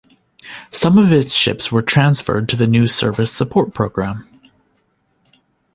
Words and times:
Some 0.71 0.97
of 0.97 1.13
its 1.13 1.31
ships 1.35 1.71
were 1.71 1.83
transferred 1.83 2.49
to 2.49 2.55
the 2.55 2.65
new 2.65 2.87
Service 2.87 3.31
Support 3.31 3.75
program. 3.75 4.27